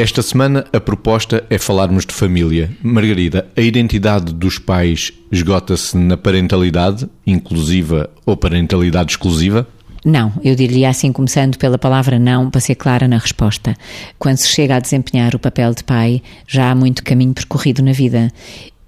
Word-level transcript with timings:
Esta 0.00 0.22
semana 0.22 0.64
a 0.72 0.80
proposta 0.80 1.44
é 1.50 1.58
falarmos 1.58 2.06
de 2.06 2.14
família. 2.14 2.70
Margarida, 2.82 3.46
a 3.54 3.60
identidade 3.60 4.32
dos 4.32 4.58
pais 4.58 5.12
esgota-se 5.30 5.94
na 5.94 6.16
parentalidade 6.16 7.06
inclusiva 7.26 8.08
ou 8.24 8.34
parentalidade 8.34 9.12
exclusiva? 9.12 9.68
Não, 10.02 10.32
eu 10.42 10.54
diria 10.54 10.88
assim, 10.88 11.12
começando 11.12 11.58
pela 11.58 11.76
palavra 11.76 12.18
não, 12.18 12.48
para 12.48 12.62
ser 12.62 12.76
clara 12.76 13.06
na 13.06 13.18
resposta. 13.18 13.76
Quando 14.18 14.38
se 14.38 14.48
chega 14.48 14.76
a 14.76 14.80
desempenhar 14.80 15.34
o 15.34 15.38
papel 15.38 15.74
de 15.74 15.84
pai, 15.84 16.22
já 16.46 16.70
há 16.70 16.74
muito 16.74 17.04
caminho 17.04 17.34
percorrido 17.34 17.82
na 17.82 17.92
vida. 17.92 18.32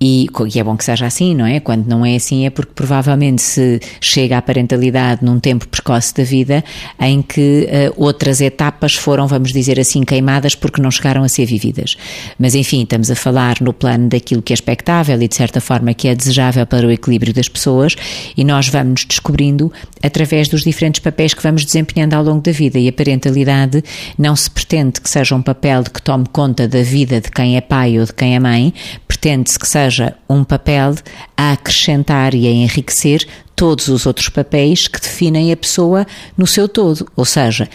E, 0.04 0.26
e, 0.52 0.58
é 0.58 0.64
bom 0.64 0.76
que 0.76 0.84
seja 0.84 1.06
assim, 1.06 1.32
não 1.32 1.46
é? 1.46 1.60
Quando 1.60 1.86
não 1.86 2.04
é 2.04 2.16
assim 2.16 2.44
é 2.44 2.50
porque 2.50 2.72
provavelmente 2.74 3.40
se 3.40 3.78
chega 4.00 4.36
à 4.36 4.42
parentalidade 4.42 5.24
num 5.24 5.38
tempo 5.38 5.68
precoce 5.68 6.12
da 6.12 6.24
vida 6.24 6.64
em 6.98 7.22
que 7.22 7.68
uh, 7.68 7.94
outras 7.96 8.40
etapas 8.40 8.96
foram, 8.96 9.28
vamos 9.28 9.52
dizer 9.52 9.78
assim, 9.78 10.02
queimadas 10.02 10.56
porque 10.56 10.82
não 10.82 10.90
chegaram 10.90 11.22
a 11.22 11.28
ser 11.28 11.46
vividas. 11.46 11.96
Mas 12.36 12.56
enfim, 12.56 12.82
estamos 12.82 13.12
a 13.12 13.14
falar 13.14 13.60
no 13.60 13.72
plano 13.72 14.08
daquilo 14.08 14.42
que 14.42 14.52
é 14.52 14.54
expectável 14.54 15.22
e 15.22 15.28
de 15.28 15.36
certa 15.36 15.60
forma 15.60 15.94
que 15.94 16.08
é 16.08 16.16
desejável 16.16 16.66
para 16.66 16.84
o 16.84 16.90
equilíbrio 16.90 17.32
das 17.32 17.48
pessoas 17.48 17.94
e 18.36 18.42
nós 18.42 18.66
vamos 18.66 18.82
nos 18.92 19.04
descobrindo 19.04 19.72
através 20.02 20.48
dos 20.48 20.64
diferentes 20.64 21.00
papéis 21.00 21.32
que 21.32 21.42
vamos 21.44 21.64
desempenhando 21.64 22.14
ao 22.14 22.24
longo 22.24 22.42
da 22.42 22.50
vida 22.50 22.76
e 22.76 22.88
a 22.88 22.92
parentalidade 22.92 23.84
não 24.18 24.34
se 24.34 24.50
pretende 24.50 25.00
que 25.00 25.08
seja 25.08 25.36
um 25.36 25.42
papel 25.42 25.84
que 25.84 26.02
tome 26.02 26.26
conta 26.32 26.66
da 26.66 26.82
vida 26.82 27.20
de 27.20 27.30
quem 27.30 27.56
é 27.56 27.60
pai 27.60 28.00
ou 28.00 28.04
de 28.04 28.12
quem 28.12 28.34
é 28.34 28.40
mãe, 28.40 28.74
pretende-se 29.06 29.58
que 29.58 29.68
seja 29.68 29.91
um 30.28 30.44
papel 30.44 30.94
a 31.36 31.52
acrescentar 31.52 32.34
e 32.34 32.46
a 32.46 32.50
enriquecer 32.50 33.26
todos 33.54 33.88
os 33.88 34.06
outros 34.06 34.28
papéis 34.28 34.88
que 34.88 35.00
definem 35.00 35.52
a 35.52 35.56
pessoa 35.56 36.06
no 36.36 36.46
seu 36.46 36.68
todo. 36.68 37.06
Ou 37.14 37.24
seja, 37.24 37.68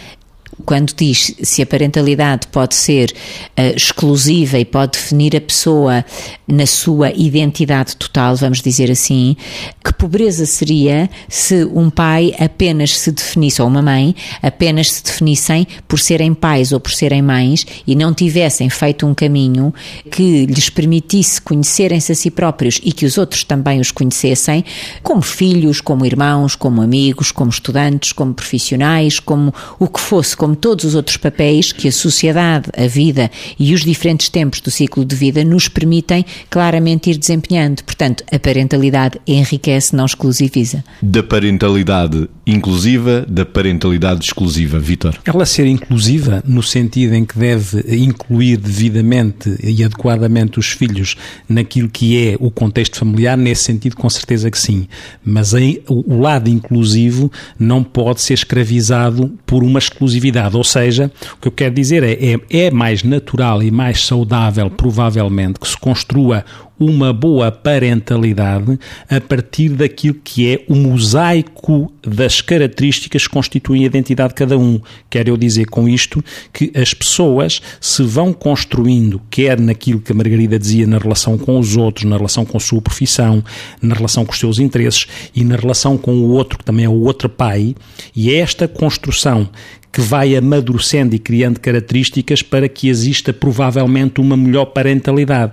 quando 0.64 0.92
diz 0.94 1.34
se 1.42 1.62
a 1.62 1.66
parentalidade 1.66 2.46
pode 2.48 2.74
ser 2.74 3.12
uh, 3.58 3.76
exclusiva 3.76 4.58
e 4.58 4.64
pode 4.64 4.92
definir 4.92 5.36
a 5.36 5.40
pessoa 5.40 6.04
na 6.46 6.66
sua 6.66 7.10
identidade 7.12 7.96
total, 7.96 8.34
vamos 8.36 8.62
dizer 8.62 8.90
assim, 8.90 9.36
que 9.84 9.92
pobreza 9.92 10.46
seria 10.46 11.10
se 11.28 11.64
um 11.64 11.90
pai 11.90 12.34
apenas 12.38 12.98
se 12.98 13.12
definisse, 13.12 13.60
ou 13.60 13.68
uma 13.68 13.82
mãe, 13.82 14.14
apenas 14.42 14.90
se 14.90 15.04
definissem 15.04 15.66
por 15.86 15.98
serem 15.98 16.32
pais 16.32 16.72
ou 16.72 16.80
por 16.80 16.92
serem 16.92 17.20
mães 17.20 17.66
e 17.86 17.94
não 17.94 18.14
tivessem 18.14 18.70
feito 18.70 19.06
um 19.06 19.14
caminho 19.14 19.74
que 20.10 20.46
lhes 20.46 20.70
permitisse 20.70 21.40
conhecerem-se 21.40 22.12
a 22.12 22.14
si 22.14 22.30
próprios 22.30 22.80
e 22.82 22.92
que 22.92 23.04
os 23.04 23.18
outros 23.18 23.44
também 23.44 23.80
os 23.80 23.90
conhecessem, 23.90 24.64
como 25.02 25.22
filhos, 25.22 25.80
como 25.80 26.06
irmãos, 26.06 26.54
como 26.54 26.80
amigos, 26.80 27.30
como 27.30 27.50
estudantes, 27.50 28.12
como 28.12 28.34
profissionais, 28.34 29.18
como 29.20 29.52
o 29.78 29.86
que 29.86 30.00
fosse, 30.00 30.36
como 30.36 30.47
todos 30.54 30.84
os 30.84 30.94
outros 30.94 31.16
papéis 31.16 31.72
que 31.72 31.88
a 31.88 31.92
sociedade, 31.92 32.68
a 32.76 32.86
vida 32.86 33.30
e 33.58 33.74
os 33.74 33.82
diferentes 33.82 34.28
tempos 34.28 34.60
do 34.60 34.70
ciclo 34.70 35.04
de 35.04 35.14
vida 35.14 35.44
nos 35.44 35.68
permitem 35.68 36.24
claramente 36.50 37.10
ir 37.10 37.16
desempenhando. 37.16 37.82
Portanto, 37.82 38.24
a 38.30 38.38
parentalidade 38.38 39.20
enriquece, 39.26 39.94
não 39.94 40.06
exclusiviza. 40.06 40.84
Da 41.02 41.22
parentalidade 41.22 42.28
inclusiva, 42.46 43.26
da 43.28 43.44
parentalidade 43.44 44.24
exclusiva, 44.24 44.78
Vitor? 44.78 45.14
Ela 45.24 45.44
ser 45.44 45.66
inclusiva 45.66 46.42
no 46.46 46.62
sentido 46.62 47.14
em 47.14 47.24
que 47.24 47.38
deve 47.38 47.96
incluir 47.96 48.56
devidamente 48.56 49.54
e 49.62 49.84
adequadamente 49.84 50.58
os 50.58 50.70
filhos 50.70 51.16
naquilo 51.48 51.88
que 51.88 52.28
é 52.28 52.36
o 52.38 52.50
contexto 52.50 52.98
familiar, 52.98 53.36
nesse 53.36 53.64
sentido, 53.64 53.96
com 53.96 54.08
certeza 54.08 54.50
que 54.50 54.58
sim. 54.58 54.86
Mas 55.24 55.54
aí, 55.54 55.82
o 55.88 56.18
lado 56.18 56.48
inclusivo 56.48 57.30
não 57.58 57.82
pode 57.82 58.20
ser 58.20 58.34
escravizado 58.34 59.32
por 59.44 59.62
uma 59.62 59.78
exclusividade 59.78 60.37
ou 60.46 60.64
seja, 60.64 61.10
o 61.34 61.40
que 61.40 61.48
eu 61.48 61.52
quero 61.52 61.74
dizer 61.74 62.02
é, 62.02 62.12
é, 62.12 62.66
é 62.66 62.70
mais 62.70 63.02
natural 63.02 63.62
e 63.62 63.70
mais 63.70 64.04
saudável, 64.04 64.70
provavelmente, 64.70 65.58
que 65.58 65.68
se 65.68 65.76
construa 65.76 66.44
uma 66.78 67.12
boa 67.12 67.50
parentalidade 67.50 68.78
a 69.10 69.20
partir 69.20 69.70
daquilo 69.70 70.14
que 70.22 70.48
é 70.48 70.64
o 70.68 70.76
mosaico 70.76 71.92
das 72.06 72.40
características 72.40 73.26
que 73.26 73.32
constituem 73.32 73.82
a 73.82 73.86
identidade 73.86 74.28
de 74.30 74.34
cada 74.36 74.56
um. 74.56 74.80
Quero 75.10 75.30
eu 75.30 75.36
dizer 75.36 75.66
com 75.66 75.88
isto 75.88 76.22
que 76.52 76.70
as 76.74 76.94
pessoas 76.94 77.60
se 77.80 78.02
vão 78.02 78.32
construindo, 78.32 79.20
quer 79.28 79.58
naquilo 79.58 80.00
que 80.00 80.12
a 80.12 80.14
Margarida 80.14 80.58
dizia 80.58 80.86
na 80.86 80.98
relação 80.98 81.36
com 81.36 81.58
os 81.58 81.76
outros, 81.76 82.04
na 82.04 82.16
relação 82.16 82.44
com 82.44 82.56
a 82.56 82.60
sua 82.60 82.80
profissão, 82.80 83.42
na 83.82 83.94
relação 83.94 84.24
com 84.24 84.32
os 84.32 84.38
seus 84.38 84.58
interesses 84.58 85.06
e 85.34 85.42
na 85.42 85.56
relação 85.56 85.98
com 85.98 86.12
o 86.12 86.28
outro, 86.28 86.58
que 86.58 86.64
também 86.64 86.84
é 86.84 86.88
o 86.88 87.00
outro 87.00 87.28
pai, 87.28 87.74
e 88.14 88.30
é 88.30 88.36
esta 88.36 88.68
construção 88.68 89.48
que 89.92 90.00
vai 90.00 90.36
amadurecendo 90.36 91.14
e 91.14 91.18
criando 91.18 91.60
características 91.60 92.42
para 92.42 92.68
que 92.68 92.88
exista 92.88 93.32
provavelmente 93.32 94.20
uma 94.20 94.36
melhor 94.36 94.66
parentalidade 94.66 95.52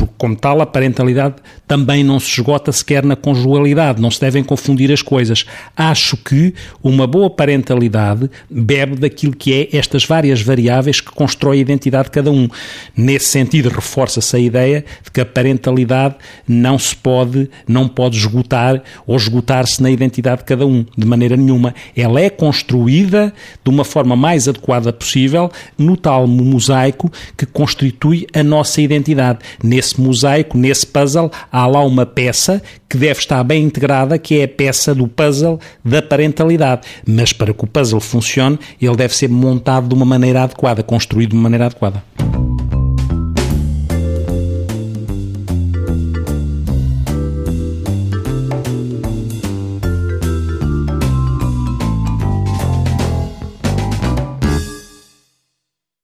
porque, 0.00 0.14
como 0.16 0.34
tal, 0.34 0.62
a 0.62 0.66
parentalidade 0.66 1.34
também 1.68 2.02
não 2.02 2.18
se 2.18 2.30
esgota 2.30 2.72
sequer 2.72 3.04
na 3.04 3.14
conjugalidade, 3.14 4.00
não 4.00 4.10
se 4.10 4.18
devem 4.18 4.42
confundir 4.42 4.90
as 4.90 5.02
coisas. 5.02 5.44
Acho 5.76 6.16
que 6.16 6.54
uma 6.82 7.06
boa 7.06 7.28
parentalidade 7.28 8.30
bebe 8.48 8.96
daquilo 8.96 9.36
que 9.36 9.52
é 9.52 9.76
estas 9.76 10.06
várias 10.06 10.40
variáveis 10.40 11.02
que 11.02 11.10
constrói 11.10 11.58
a 11.58 11.60
identidade 11.60 12.04
de 12.04 12.12
cada 12.12 12.30
um. 12.30 12.48
Nesse 12.96 13.26
sentido, 13.26 13.68
reforça-se 13.68 14.34
a 14.34 14.38
ideia 14.38 14.86
de 15.04 15.10
que 15.10 15.20
a 15.20 15.26
parentalidade 15.26 16.14
não 16.48 16.78
se 16.78 16.96
pode, 16.96 17.50
não 17.68 17.86
pode 17.86 18.16
esgotar 18.16 18.82
ou 19.06 19.14
esgotar-se 19.16 19.82
na 19.82 19.90
identidade 19.90 20.38
de 20.38 20.44
cada 20.46 20.66
um, 20.66 20.86
de 20.96 21.06
maneira 21.06 21.36
nenhuma. 21.36 21.74
Ela 21.94 22.22
é 22.22 22.30
construída 22.30 23.34
de 23.62 23.70
uma 23.70 23.84
forma 23.84 24.16
mais 24.16 24.48
adequada 24.48 24.94
possível 24.94 25.52
no 25.76 25.94
tal 25.94 26.26
mosaico 26.26 27.12
que 27.36 27.44
constitui 27.44 28.26
a 28.32 28.42
nossa 28.42 28.80
identidade. 28.80 29.40
Nesse 29.62 29.89
nesse 29.90 30.00
mosaico, 30.00 30.56
nesse 30.56 30.86
puzzle, 30.86 31.30
há 31.50 31.66
lá 31.66 31.84
uma 31.84 32.06
peça 32.06 32.62
que 32.88 32.96
deve 32.96 33.20
estar 33.20 33.42
bem 33.42 33.64
integrada, 33.64 34.18
que 34.18 34.38
é 34.38 34.44
a 34.44 34.48
peça 34.48 34.94
do 34.94 35.08
puzzle 35.08 35.58
da 35.84 36.02
parentalidade. 36.02 36.82
Mas 37.06 37.32
para 37.32 37.52
que 37.52 37.64
o 37.64 37.66
puzzle 37.66 38.00
funcione, 38.00 38.58
ele 38.80 38.96
deve 38.96 39.14
ser 39.14 39.28
montado 39.28 39.88
de 39.88 39.94
uma 39.94 40.06
maneira 40.06 40.42
adequada, 40.42 40.82
construído 40.82 41.30
de 41.30 41.36
uma 41.36 41.42
maneira 41.42 41.66
adequada. 41.66 42.02